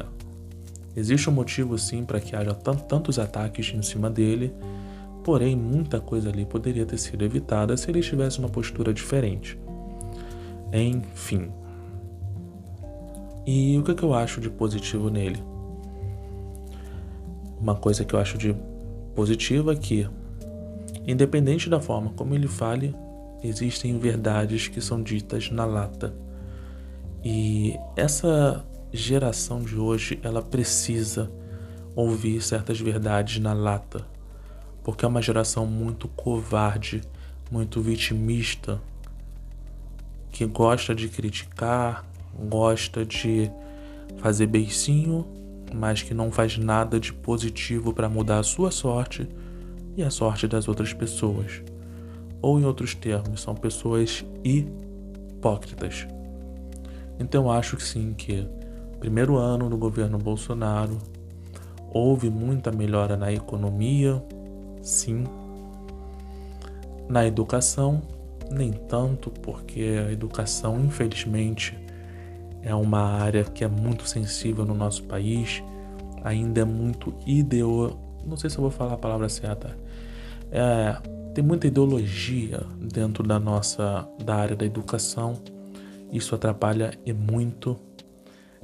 existe 0.96 1.28
um 1.28 1.32
motivo 1.32 1.78
sim 1.78 2.04
para 2.04 2.20
que 2.20 2.36
haja 2.36 2.54
tantos 2.54 3.18
ataques 3.18 3.72
em 3.74 3.82
cima 3.82 4.10
dele, 4.10 4.52
porém 5.22 5.56
muita 5.56 6.00
coisa 6.00 6.28
ali 6.28 6.44
poderia 6.44 6.84
ter 6.84 6.98
sido 6.98 7.24
evitada 7.24 7.76
se 7.76 7.90
ele 7.90 8.00
tivesse 8.00 8.38
uma 8.38 8.48
postura 8.48 8.92
diferente. 8.92 9.58
Enfim. 10.72 11.50
E 13.46 13.76
o 13.78 13.82
que, 13.82 13.90
é 13.90 13.94
que 13.94 14.02
eu 14.02 14.14
acho 14.14 14.40
de 14.40 14.50
positivo 14.50 15.08
nele? 15.10 15.42
Uma 17.60 17.74
coisa 17.74 18.04
que 18.04 18.14
eu 18.14 18.18
acho 18.18 18.36
de 18.36 18.54
positiva 19.14 19.72
é 19.72 19.76
que, 19.76 20.08
independente 21.06 21.68
da 21.68 21.80
forma 21.80 22.10
como 22.10 22.34
ele 22.34 22.48
fale, 22.48 22.94
existem 23.42 23.98
verdades 23.98 24.68
que 24.68 24.80
são 24.80 25.02
ditas 25.02 25.50
na 25.50 25.64
lata. 25.64 26.14
E 27.24 27.78
essa 27.96 28.64
geração 28.94 29.60
de 29.60 29.76
hoje, 29.76 30.20
ela 30.22 30.40
precisa 30.40 31.28
ouvir 31.96 32.40
certas 32.40 32.80
verdades 32.80 33.40
na 33.40 33.52
lata, 33.52 34.06
porque 34.84 35.04
é 35.04 35.08
uma 35.08 35.20
geração 35.20 35.66
muito 35.66 36.06
covarde, 36.06 37.02
muito 37.50 37.82
vitimista, 37.82 38.80
que 40.30 40.46
gosta 40.46 40.94
de 40.94 41.08
criticar, 41.08 42.04
gosta 42.48 43.04
de 43.04 43.50
fazer 44.18 44.46
beicinho, 44.46 45.26
mas 45.74 46.00
que 46.02 46.14
não 46.14 46.30
faz 46.30 46.56
nada 46.56 47.00
de 47.00 47.12
positivo 47.12 47.92
para 47.92 48.08
mudar 48.08 48.38
a 48.38 48.44
sua 48.44 48.70
sorte 48.70 49.28
e 49.96 50.04
a 50.04 50.10
sorte 50.10 50.46
das 50.46 50.68
outras 50.68 50.92
pessoas. 50.92 51.62
Ou 52.40 52.60
em 52.60 52.64
outros 52.64 52.94
termos, 52.94 53.40
são 53.42 53.56
pessoas 53.56 54.24
hipócritas. 54.44 56.06
Então 57.18 57.50
acho 57.50 57.76
que 57.76 57.82
sim 57.82 58.12
que 58.12 58.46
primeiro 59.04 59.36
ano 59.36 59.68
do 59.68 59.76
governo 59.76 60.16
Bolsonaro 60.16 60.96
houve 61.92 62.30
muita 62.30 62.72
melhora 62.72 63.18
na 63.18 63.30
economia, 63.30 64.24
sim. 64.80 65.24
Na 67.06 67.26
educação 67.26 68.00
nem 68.50 68.72
tanto, 68.72 69.30
porque 69.30 70.02
a 70.08 70.10
educação, 70.10 70.80
infelizmente, 70.80 71.78
é 72.62 72.74
uma 72.74 73.02
área 73.02 73.44
que 73.44 73.62
é 73.62 73.68
muito 73.68 74.08
sensível 74.08 74.64
no 74.64 74.74
nosso 74.74 75.02
país, 75.02 75.62
ainda 76.22 76.62
é 76.62 76.64
muito 76.64 77.12
ideo... 77.26 77.98
não 78.24 78.38
sei 78.38 78.48
se 78.48 78.56
eu 78.56 78.62
vou 78.62 78.70
falar 78.70 78.94
a 78.94 78.98
palavra 78.98 79.28
certa. 79.28 79.76
É, 80.50 80.96
tem 81.34 81.44
muita 81.44 81.66
ideologia 81.66 82.62
dentro 82.80 83.22
da 83.22 83.38
nossa 83.38 84.08
da 84.24 84.34
área 84.36 84.56
da 84.56 84.64
educação. 84.64 85.34
Isso 86.10 86.34
atrapalha 86.34 86.92
e 87.04 87.12
muito. 87.12 87.78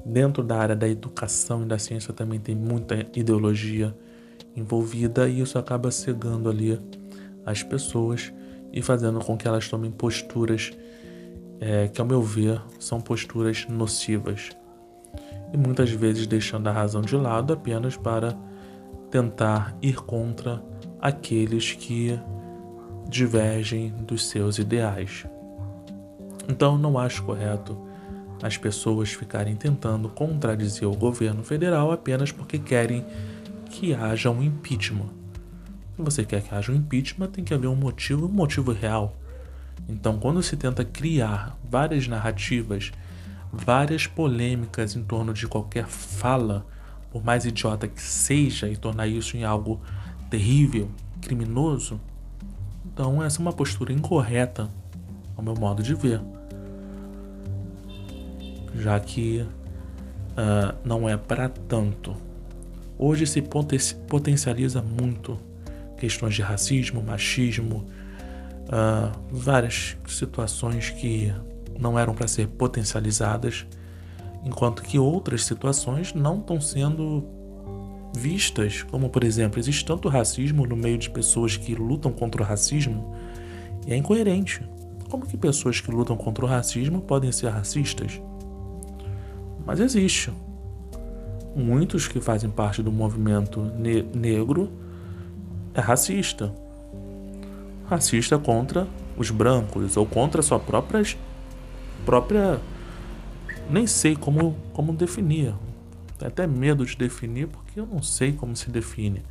Dentro 0.05 0.43
da 0.43 0.59
área 0.59 0.77
da 0.77 0.89
educação 0.89 1.63
e 1.63 1.67
da 1.67 1.79
ciência 1.79 2.13
também 2.13 2.41
tem 2.41 2.55
muita 2.55 3.07
ideologia 3.15 3.95
envolvida 4.57 5.29
e 5.29 5.41
isso 5.41 5.59
acaba 5.59 5.91
cegando 5.91 6.49
ali 6.49 6.81
as 7.45 7.63
pessoas 7.63 8.33
e 8.73 8.83
fazendo 8.83 9.21
com 9.21 9.37
que 9.37 9.47
elas 9.47 9.69
tomem 9.69 9.91
posturas 9.91 10.73
é, 11.61 11.89
que, 11.89 12.01
ao 12.01 12.07
meu 12.07 12.23
ver, 12.23 12.61
são 12.79 13.01
posturas 13.01 13.67
nocivas 13.69 14.51
e 15.53 15.57
muitas 15.57 15.91
vezes 15.91 16.27
deixando 16.27 16.69
a 16.69 16.73
razão 16.73 17.03
de 17.03 17.17
lado 17.17 17.53
apenas 17.53 17.97
para 17.97 18.37
tentar 19.11 19.77
ir 19.83 19.97
contra 19.97 20.63
aqueles 21.01 21.73
que 21.73 22.19
divergem 23.09 23.91
dos 24.07 24.29
seus 24.29 24.59
ideais. 24.59 25.27
Então, 26.49 26.79
não 26.79 26.99
acho 26.99 27.25
correto 27.25 27.90
as 28.43 28.57
pessoas 28.57 29.13
ficarem 29.13 29.55
tentando 29.55 30.09
contradizer 30.09 30.89
o 30.89 30.97
governo 30.97 31.45
federal 31.45 31.93
apenas 31.93 32.33
porque 32.33 32.59
querem 32.59 33.05
que 33.71 33.95
haja 33.95 34.31
um 34.31 34.43
impeachment. 34.43 35.09
Se 35.97 36.03
você 36.03 36.25
quer 36.25 36.43
que 36.43 36.55
haja 36.55 36.73
um 36.73 36.75
impeachment, 36.75 37.29
tem 37.29 37.45
que 37.45 37.53
haver 37.53 37.69
um 37.69 37.77
motivo, 37.77 38.27
um 38.27 38.33
motivo 38.33 38.73
real. 38.73 39.17
Então, 39.89 40.19
quando 40.19 40.43
se 40.43 40.57
tenta 40.57 40.85
criar 40.85 41.59
várias 41.69 42.07
narrativas, 42.09 42.93
várias 43.53 44.07
polêmicas 44.07 44.97
em 44.97 45.03
torno 45.03 45.33
de 45.33 45.47
qualquer 45.47 45.87
fala, 45.87 46.67
por 47.11 47.25
mais 47.25 47.45
idiota 47.45 47.89
que 47.89 48.01
seja, 48.01 48.69
e 48.69 48.77
tornar 48.77 49.07
isso 49.07 49.37
em 49.37 49.45
algo 49.45 49.81
terrível, 50.31 50.89
criminoso, 51.21 52.01
então 52.85 53.23
essa 53.23 53.39
é 53.39 53.43
uma 53.43 53.53
postura 53.53 53.93
incorreta, 53.93 54.71
ao 55.37 55.43
meu 55.43 55.55
modo 55.55 55.83
de 55.83 55.95
ver. 55.95 56.21
Já 58.81 58.99
que 58.99 59.47
uh, 60.31 60.75
não 60.85 61.09
é 61.09 61.17
para 61.17 61.49
tanto. 61.49 62.17
Hoje 62.99 63.27
se 63.27 63.43
potencializa 64.09 64.83
muito 64.83 65.39
questões 65.97 66.35
de 66.35 66.43
racismo, 66.43 67.03
machismo, 67.03 67.87
uh, 68.67 69.13
várias 69.31 69.97
situações 70.07 70.91
que 70.91 71.33
não 71.79 71.99
eram 71.99 72.15
para 72.15 72.29
ser 72.29 72.47
potencializadas, 72.49 73.67
enquanto 74.45 74.83
que 74.83 74.99
outras 74.99 75.45
situações 75.45 76.13
não 76.15 76.41
estão 76.41 76.61
sendo 76.61 77.25
vistas, 78.17 78.83
como 78.83 79.09
por 79.09 79.25
exemplo, 79.25 79.59
existe 79.59 79.85
tanto 79.85 80.09
racismo 80.09 80.67
no 80.67 80.77
meio 80.77 80.99
de 80.99 81.09
pessoas 81.11 81.57
que 81.57 81.75
lutam 81.75 82.13
contra 82.13 82.43
o 82.43 82.45
racismo, 82.45 83.15
e 83.87 83.93
é 83.93 83.97
incoerente. 83.97 84.63
Como 85.09 85.27
que 85.27 85.37
pessoas 85.37 85.81
que 85.81 85.91
lutam 85.91 86.17
contra 86.17 86.45
o 86.45 86.49
racismo 86.49 87.01
podem 87.01 87.33
ser 87.33 87.49
racistas? 87.49 88.21
Mas 89.71 89.79
existe. 89.79 90.33
Muitos 91.55 92.09
que 92.09 92.21
fazem 92.21 92.51
parte 92.51 92.83
do 92.83 92.91
movimento 92.91 93.61
ne 93.79 94.03
negro 94.03 94.69
é 95.73 95.81
racista. 95.81 96.53
Racista 97.89 98.37
contra 98.37 98.89
os 99.17 99.31
brancos 99.31 99.97
ou 99.97 100.05
contra 100.05 100.41
a 100.41 100.43
sua 100.43 100.59
própria 100.59 101.05
própria 102.05 102.59
nem 103.71 103.87
sei 103.87 104.17
como 104.17 104.57
como 104.73 104.93
definir. 104.93 105.55
Tenho 106.19 106.33
até 106.33 106.49
medo 106.49 106.85
de 106.85 106.97
definir 106.97 107.47
porque 107.47 107.79
eu 107.79 107.87
não 107.87 108.03
sei 108.03 108.33
como 108.33 108.57
se 108.57 108.69
define. 108.73 109.23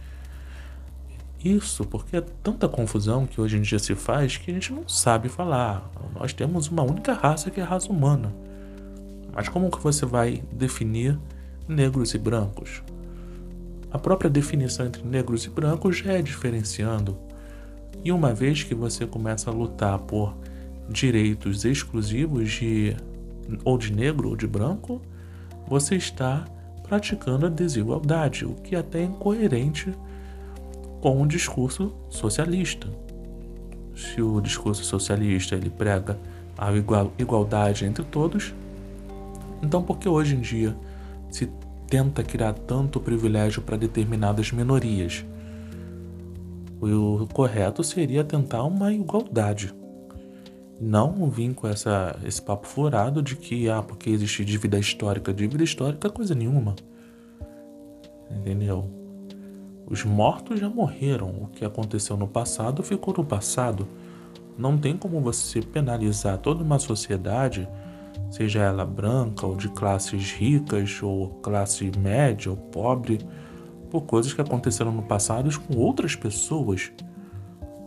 Isso 1.44 1.84
porque 1.84 2.16
é 2.16 2.22
tanta 2.22 2.70
confusão 2.70 3.26
que 3.26 3.42
hoje 3.42 3.58
em 3.58 3.62
dia 3.62 3.78
se 3.78 3.94
faz 3.94 4.38
que 4.38 4.52
a 4.52 4.54
gente 4.54 4.72
não 4.72 4.88
sabe 4.88 5.28
falar. 5.28 5.92
Nós 6.18 6.32
temos 6.32 6.70
uma 6.70 6.84
única 6.84 7.12
raça 7.12 7.52
que 7.52 7.60
é 7.60 7.64
a 7.64 7.68
raça 7.68 7.92
humana. 7.92 8.34
Mas 9.40 9.48
como 9.48 9.72
que 9.72 9.82
você 9.82 10.06
vai 10.06 10.44
definir 10.52 11.18
negros 11.66 12.14
e 12.14 12.18
brancos? 12.18 12.84
A 13.90 13.98
própria 13.98 14.30
definição 14.30 14.86
entre 14.86 15.02
negros 15.02 15.46
e 15.46 15.50
brancos 15.50 15.96
já 16.00 16.12
é 16.12 16.22
diferenciando. 16.22 17.18
E 18.04 18.12
uma 18.12 18.34
vez 18.34 18.64
que 18.64 18.76
você 18.76 19.08
começa 19.08 19.50
a 19.50 19.54
lutar 19.54 19.98
por 20.00 20.36
direitos 20.90 21.64
exclusivos 21.64 22.52
de 22.52 22.98
ou 23.64 23.78
de 23.78 23.94
negro 23.94 24.28
ou 24.28 24.36
de 24.36 24.46
branco, 24.46 25.02
você 25.70 25.96
está 25.96 26.44
praticando 26.84 27.46
a 27.46 27.50
desigualdade, 27.50 28.44
o 28.44 28.56
que 28.56 28.76
é 28.76 28.80
até 28.80 29.00
é 29.00 29.04
incoerente 29.06 29.94
com 31.00 31.22
o 31.22 31.26
discurso 31.26 31.96
socialista. 32.10 32.90
Se 33.96 34.22
o 34.22 34.42
discurso 34.42 34.84
socialista 34.84 35.56
ele 35.56 35.70
prega 35.70 36.20
a 36.58 36.74
igualdade 37.18 37.86
entre 37.86 38.04
todos, 38.04 38.54
então 39.62 39.82
por 39.82 39.98
que 39.98 40.08
hoje 40.08 40.36
em 40.36 40.42
dia 40.42 40.76
se 41.30 41.50
tenta 41.88 42.24
criar 42.24 42.54
tanto 42.54 43.00
privilégio 43.00 43.62
para 43.62 43.78
determinadas 43.78 44.52
minorias? 44.52 45.26
O 46.82 47.28
correto 47.34 47.84
seria 47.84 48.24
tentar 48.24 48.64
uma 48.64 48.94
igualdade. 48.94 49.74
Não 50.80 51.30
vir 51.30 51.54
com 51.54 51.68
essa, 51.68 52.18
esse 52.24 52.42
papo 52.42 52.66
furado 52.66 53.22
de 53.22 53.36
que, 53.36 53.70
ah, 53.70 53.82
porque 53.82 54.10
existe 54.10 54.46
dívida 54.46 54.80
histórica. 54.80 55.34
Dívida 55.34 55.62
histórica 55.62 56.08
é 56.08 56.12
coisa 56.12 56.34
nenhuma. 56.34 56.76
Entendeu? 58.32 58.90
Os 59.86 60.06
mortos 60.06 60.58
já 60.58 60.70
morreram. 60.70 61.28
O 61.30 61.48
que 61.48 61.66
aconteceu 61.66 62.16
no 62.16 62.28
passado 62.28 62.82
ficou 62.82 63.14
no 63.18 63.26
passado. 63.26 63.86
Não 64.58 64.78
tem 64.78 64.96
como 64.96 65.20
você 65.20 65.62
penalizar 65.62 66.38
toda 66.38 66.64
uma 66.64 66.80
sociedade, 66.80 67.68
seja 68.30 68.60
ela 68.60 68.86
branca 68.86 69.46
ou 69.46 69.56
de 69.56 69.70
classes 69.70 70.32
ricas 70.32 71.02
ou 71.02 71.30
classe 71.42 71.92
média 71.98 72.52
ou 72.52 72.58
pobre, 72.58 73.20
por 73.90 74.02
coisas 74.02 74.32
que 74.34 74.42
aconteceram 74.42 74.92
no 74.92 75.02
passado 75.02 75.50
com 75.62 75.78
outras 75.78 76.16
pessoas. 76.16 76.92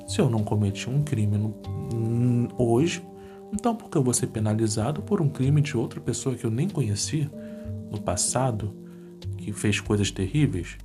Se 0.06 0.20
eu 0.20 0.28
não 0.28 0.42
cometi 0.42 0.90
um 0.90 1.02
crime 1.02 1.38
no, 1.38 2.48
hoje, 2.58 3.02
então 3.52 3.74
por 3.74 3.88
que 3.88 3.96
eu 3.96 4.02
vou 4.02 4.12
ser 4.12 4.26
penalizado 4.26 5.00
por 5.02 5.20
um 5.20 5.28
crime 5.28 5.60
de 5.60 5.76
outra 5.76 6.00
pessoa 6.00 6.34
que 6.34 6.44
eu 6.44 6.50
nem 6.50 6.68
conhecia 6.68 7.30
no 7.90 8.00
passado, 8.00 8.74
que 9.36 9.52
fez 9.52 9.80
coisas 9.80 10.10
terríveis? 10.10 10.76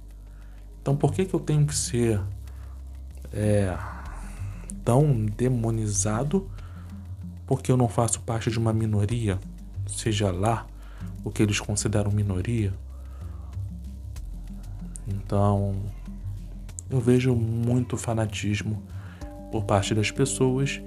Então 0.81 0.95
por 0.95 1.11
que, 1.11 1.25
que 1.25 1.33
eu 1.33 1.39
tenho 1.39 1.65
que 1.65 1.75
ser 1.75 2.21
é, 3.33 3.75
tão 4.85 5.25
demonizado 5.25 6.47
porque 7.47 7.71
eu 7.71 7.77
não 7.77 7.87
faço 7.87 8.19
parte 8.21 8.51
de 8.51 8.59
uma 8.59 8.73
minoria, 8.73 9.39
seja 9.87 10.31
lá 10.31 10.65
o 11.23 11.31
que 11.31 11.41
eles 11.41 11.59
consideram 11.59 12.11
minoria? 12.11 12.73
Então, 15.07 15.75
eu 16.89 16.99
vejo 16.99 17.33
muito 17.35 17.97
fanatismo 17.97 18.83
por 19.51 19.63
parte 19.63 19.93
das 19.93 20.11
pessoas 20.11 20.81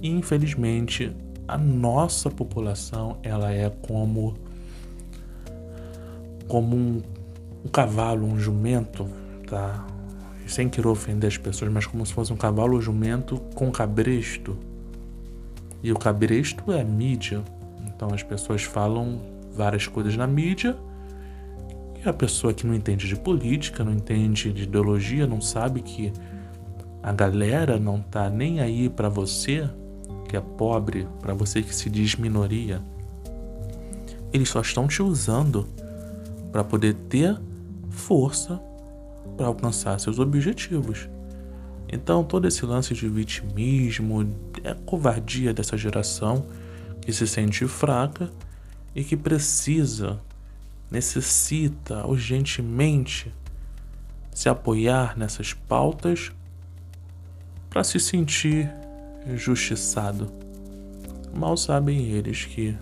e 0.00 0.08
infelizmente 0.08 1.14
a 1.46 1.58
nossa 1.58 2.30
população 2.30 3.18
ela 3.22 3.52
é 3.52 3.68
como 3.68 4.34
como 6.46 6.76
um, 6.76 7.02
um 7.64 7.68
cavalo, 7.68 8.26
um 8.26 8.38
jumento 8.38 9.08
tá? 9.46 9.86
Sem 10.46 10.68
querer 10.68 10.88
ofender 10.88 11.28
as 11.28 11.38
pessoas, 11.38 11.72
mas 11.72 11.86
como 11.86 12.04
se 12.04 12.12
fosse 12.12 12.32
um 12.32 12.36
cavalo 12.36 12.74
ou 12.74 12.80
jumento 12.80 13.38
com 13.54 13.70
cabresto. 13.70 14.58
E 15.82 15.92
o 15.92 15.98
cabresto 15.98 16.70
é 16.72 16.82
mídia. 16.84 17.42
Então 17.94 18.08
as 18.12 18.22
pessoas 18.22 18.62
falam 18.62 19.20
várias 19.52 19.86
coisas 19.86 20.16
na 20.16 20.26
mídia. 20.26 20.76
E 22.04 22.08
a 22.08 22.12
pessoa 22.12 22.52
que 22.52 22.66
não 22.66 22.74
entende 22.74 23.08
de 23.08 23.16
política, 23.16 23.84
não 23.84 23.92
entende 23.92 24.52
de 24.52 24.64
ideologia, 24.64 25.26
não 25.26 25.40
sabe 25.40 25.80
que 25.80 26.12
a 27.02 27.12
galera 27.12 27.78
não 27.78 28.00
tá 28.00 28.28
nem 28.28 28.60
aí 28.60 28.88
para 28.88 29.08
você, 29.08 29.68
que 30.28 30.36
é 30.36 30.40
pobre, 30.40 31.06
para 31.20 31.34
você 31.34 31.62
que 31.62 31.74
se 31.74 31.88
diz 31.88 32.16
minoria. 32.16 32.82
Eles 34.32 34.48
só 34.48 34.60
estão 34.60 34.88
te 34.88 35.02
usando 35.02 35.66
para 36.50 36.64
poder 36.64 36.94
ter 37.08 37.38
força 37.90 38.60
para 39.36 39.46
alcançar 39.46 39.98
seus 40.00 40.18
objetivos. 40.18 41.08
Então, 41.88 42.24
todo 42.24 42.48
esse 42.48 42.64
lance 42.66 42.94
de 42.94 43.08
vitimismo 43.08 44.28
é 44.64 44.74
covardia 44.86 45.54
dessa 45.54 45.76
geração 45.76 46.44
que 47.04 47.12
se 47.12 47.26
sente 47.26 47.66
fraca 47.66 48.30
e 48.94 49.04
que 49.04 49.16
precisa, 49.16 50.20
necessita 50.90 52.06
urgentemente 52.06 53.32
se 54.32 54.48
apoiar 54.48 55.16
nessas 55.16 55.52
pautas 55.52 56.32
para 57.68 57.84
se 57.84 58.00
sentir 58.00 58.70
justiçado. 59.36 60.32
Mal 61.34 61.56
sabem 61.56 62.06
eles 62.10 62.44
que 62.44 62.76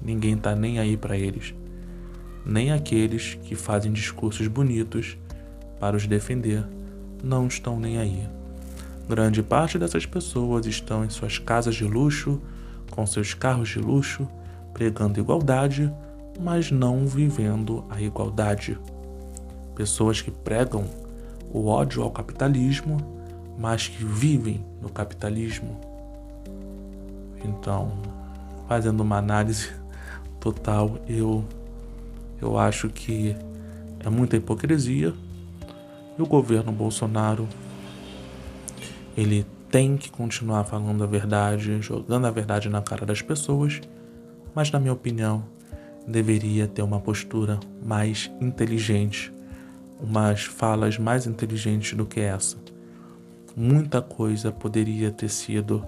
ninguém 0.00 0.36
tá 0.36 0.54
nem 0.54 0.78
aí 0.78 0.96
para 0.96 1.16
eles, 1.16 1.54
nem 2.44 2.72
aqueles 2.72 3.34
que 3.44 3.54
fazem 3.54 3.92
discursos 3.92 4.48
bonitos 4.48 5.16
para 5.78 5.96
os 5.96 6.06
defender 6.06 6.64
não 7.22 7.46
estão 7.46 7.78
nem 7.78 7.98
aí. 7.98 8.28
Grande 9.08 9.42
parte 9.42 9.78
dessas 9.78 10.06
pessoas 10.06 10.66
estão 10.66 11.04
em 11.04 11.10
suas 11.10 11.38
casas 11.38 11.74
de 11.74 11.84
luxo, 11.84 12.40
com 12.92 13.04
seus 13.06 13.34
carros 13.34 13.70
de 13.70 13.78
luxo, 13.78 14.28
pregando 14.72 15.18
igualdade, 15.18 15.92
mas 16.40 16.70
não 16.70 17.06
vivendo 17.06 17.84
a 17.90 18.00
igualdade. 18.00 18.78
Pessoas 19.74 20.20
que 20.20 20.30
pregam 20.30 20.84
o 21.50 21.66
ódio 21.66 22.02
ao 22.02 22.10
capitalismo, 22.10 22.98
mas 23.58 23.88
que 23.88 24.04
vivem 24.04 24.64
no 24.80 24.88
capitalismo. 24.88 25.80
Então, 27.44 27.92
fazendo 28.68 29.00
uma 29.00 29.16
análise 29.16 29.70
total, 30.38 30.98
eu 31.08 31.44
eu 32.40 32.58
acho 32.58 32.88
que 32.88 33.36
é 34.00 34.10
muita 34.10 34.36
hipocrisia 34.36 35.14
e 36.18 36.22
o 36.22 36.26
governo 36.26 36.72
Bolsonaro 36.72 37.48
ele 39.16 39.46
tem 39.72 39.96
que 39.96 40.10
continuar 40.10 40.64
falando 40.64 41.02
a 41.02 41.06
verdade, 41.06 41.80
jogando 41.80 42.26
a 42.26 42.30
verdade 42.30 42.68
na 42.68 42.82
cara 42.82 43.06
das 43.06 43.22
pessoas, 43.22 43.80
mas 44.54 44.70
na 44.70 44.78
minha 44.78 44.92
opinião, 44.92 45.44
deveria 46.06 46.68
ter 46.68 46.82
uma 46.82 47.00
postura 47.00 47.58
mais 47.82 48.30
inteligente, 48.38 49.32
umas 49.98 50.44
falas 50.44 50.98
mais 50.98 51.26
inteligentes 51.26 51.96
do 51.96 52.04
que 52.04 52.20
essa. 52.20 52.58
Muita 53.56 54.02
coisa 54.02 54.52
poderia 54.52 55.10
ter 55.10 55.30
sido 55.30 55.82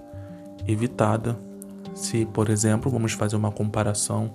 evitada 0.67 1.37
se, 1.93 2.25
por 2.25 2.49
exemplo, 2.49 2.89
vamos 2.89 3.11
fazer 3.11 3.35
uma 3.35 3.51
comparação 3.51 4.33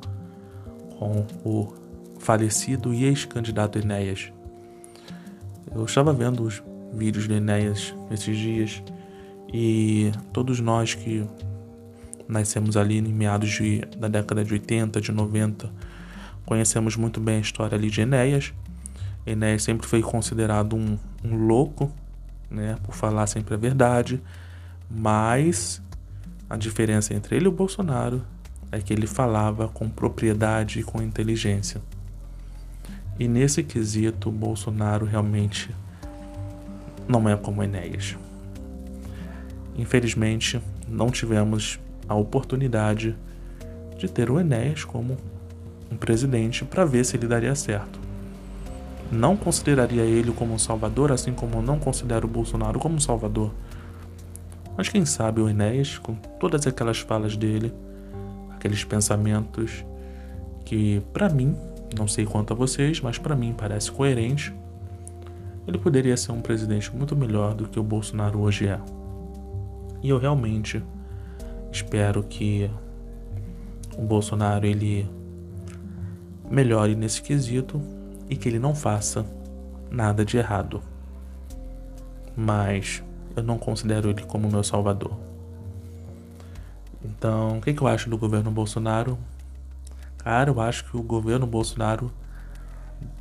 com 0.97 1.27
o 1.45 1.73
falecido 2.21 2.95
e 2.95 3.05
ex-candidato 3.05 3.81
Enéas. 3.81 4.33
Eu 5.75 5.85
estava 5.87 6.13
vendo 6.13 6.45
os 6.45 6.63
vídeos 6.93 7.27
do 7.27 7.35
Enéas 7.35 7.93
esses 8.13 8.39
dias 8.39 8.81
e 9.53 10.13
todos 10.33 10.61
nós 10.61 10.95
que 10.95 11.27
nascemos 12.29 12.77
ali 12.77 12.99
em 12.99 13.13
meados 13.13 13.51
de, 13.51 13.81
da 13.99 14.09
década 14.09 14.45
de 14.45 14.53
80, 14.53 15.01
de 15.01 15.13
90, 15.13 15.71
conhecemos 16.47 16.97
muito 16.97 17.21
bem 17.21 17.39
a 17.39 17.41
história 17.41 17.77
ali 17.77 17.91
de 17.91 18.01
Enéas. 18.01 18.53
Enéas 19.27 19.63
sempre 19.63 19.87
foi 19.87 20.01
considerado 20.01 20.77
um, 20.77 20.97
um 21.25 21.47
louco, 21.47 21.93
né, 22.51 22.77
por 22.85 22.95
falar 22.95 23.27
sempre 23.27 23.55
a 23.55 23.57
verdade, 23.57 24.21
mas 24.89 25.83
a 26.49 26.57
diferença 26.57 27.15
entre 27.15 27.37
ele 27.37 27.47
e 27.47 27.49
o 27.49 27.53
Bolsonaro 27.53 28.25
é 28.73 28.81
que 28.81 28.93
ele 28.93 29.07
falava 29.07 29.69
com 29.69 29.89
propriedade 29.89 30.81
e 30.81 30.83
com 30.83 31.03
inteligência. 31.03 31.81
E 33.19 33.29
nesse 33.29 33.63
quesito, 33.63 34.29
o 34.29 34.33
Bolsonaro 34.33 35.05
realmente 35.05 35.71
não 37.09 37.29
é 37.29 37.37
como 37.37 37.63
Enéas. 37.63 38.17
Infelizmente, 39.81 40.61
não 40.87 41.11
tivemos 41.11 41.81
a 42.07 42.15
oportunidade 42.15 43.17
de 43.97 44.11
ter 44.11 44.31
o 44.31 44.39
Enéas 44.39 44.85
como 44.85 45.17
um 45.91 45.97
presidente 45.97 46.67
para 46.67 46.85
ver 46.85 47.03
se 47.03 47.17
ele 47.17 47.27
daria 47.27 47.55
certo. 47.55 47.99
Não 49.11 49.39
consideraria 49.39 50.03
ele 50.03 50.33
como 50.33 50.53
um 50.53 50.59
salvador, 50.59 51.11
assim 51.11 51.33
como 51.33 51.63
não 51.63 51.79
considero 51.79 52.27
o 52.27 52.31
Bolsonaro 52.31 52.79
como 52.79 52.97
um 52.97 53.01
salvador. 53.01 53.55
Mas 54.77 54.91
quem 54.91 55.07
sabe 55.07 55.41
o 55.41 55.49
Enéas, 55.49 55.97
com 55.97 56.15
todas 56.15 56.67
aquelas 56.67 56.99
falas 56.99 57.35
dele, 57.35 57.73
aqueles 58.51 58.85
pensamentos 58.85 59.83
que, 60.63 61.01
para 61.11 61.31
mim, 61.31 61.57
não 61.97 62.07
sei 62.07 62.27
quanto 62.27 62.53
a 62.53 62.57
vocês, 62.57 63.01
mas 63.01 63.17
para 63.17 63.35
mim 63.35 63.55
parece 63.57 63.91
coerente, 63.91 64.55
ele 65.67 65.79
poderia 65.79 66.19
ser 66.19 66.33
um 66.33 66.43
presidente 66.43 66.95
muito 66.95 67.17
melhor 67.17 67.55
do 67.55 67.67
que 67.67 67.81
o 67.81 67.83
Bolsonaro 67.83 68.41
hoje 68.41 68.69
é. 68.69 68.79
E 70.03 70.09
eu 70.09 70.19
realmente 70.19 70.83
espero 71.71 72.23
que 72.23 72.71
o 73.97 74.03
Bolsonaro 74.03 74.67
ele 74.67 75.09
melhore 76.51 76.95
nesse 76.95 77.23
quesito 77.23 77.81
e 78.29 78.37
que 78.37 78.49
ele 78.49 78.59
não 78.59 78.75
faça 78.75 79.25
nada 79.91 80.25
de 80.25 80.37
errado. 80.37 80.83
Mas 82.37 83.03
eu 83.37 83.43
não 83.43 83.59
considero 83.59 84.11
ele 84.11 84.23
como 84.23 84.51
meu 84.51 84.65
salvador. 84.65 85.13
Então, 87.05 87.59
o 87.59 87.61
que, 87.61 87.73
que 87.73 87.83
eu 87.83 87.87
acho 87.87 88.11
do 88.11 88.19
governo 88.19 88.51
Bolsonaro? 88.51 89.19
Cara, 90.19 90.51
eu 90.51 90.61
acho 90.61 90.85
que 90.85 90.97
o 90.97 91.03
governo 91.03 91.47
Bolsonaro 91.47 92.13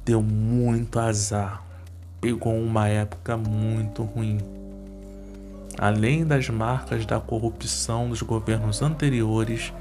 deu 0.04 0.22
muito 0.22 1.00
azar. 1.00 1.64
Pegou 2.20 2.54
uma 2.54 2.88
época 2.88 3.38
muito 3.38 4.04
ruim. 4.04 4.40
Além 5.82 6.26
das 6.26 6.50
marcas 6.50 7.06
da 7.06 7.22
corrupção 7.22 8.10
dos 8.10 8.22
governos 8.22 8.82
anteriores, 8.82 9.74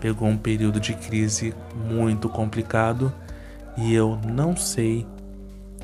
pegou 0.00 0.26
um 0.26 0.36
período 0.38 0.80
de 0.80 0.94
crise 0.94 1.54
muito 1.90 2.26
complicado 2.26 3.12
e 3.76 3.92
eu 3.92 4.18
não 4.26 4.56
sei 4.56 5.06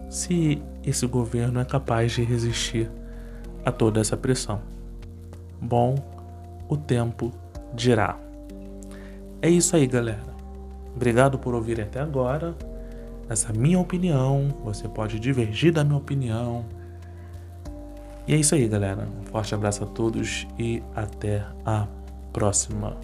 se 0.09 0.63
esse 0.83 1.07
governo 1.07 1.61
é 1.61 1.67
capaz 1.67 2.13
de 2.13 2.25
resistir 2.25 2.91
a 3.63 3.71
toda 3.71 4.01
essa 4.01 4.17
pressão. 4.17 4.63
Bom, 5.61 5.97
o 6.67 6.75
tempo 6.75 7.31
dirá. 7.75 8.17
É 9.43 9.51
isso 9.51 9.77
aí, 9.77 9.87
galera. 9.87 10.33
Obrigado 10.97 11.39
por 11.39 11.55
ouvir 11.55 11.79
até 11.79 12.01
agora. 12.01 12.57
Essa 13.29 13.53
minha 13.53 13.79
opinião, 13.79 14.49
você 14.65 14.89
pode 14.89 15.21
divergir 15.21 15.75
da 15.75 15.85
minha 15.85 15.99
opinião. 15.99 16.65
E 18.29 18.35
é 18.35 18.37
isso 18.37 18.55
aí, 18.55 18.69
galera. 18.69 19.09
Um 19.21 19.25
forte 19.25 19.55
abraço 19.55 19.83
a 19.83 19.87
todos 19.87 20.47
e 20.59 20.83
até 20.95 21.43
a 21.65 21.87
próxima. 22.31 22.95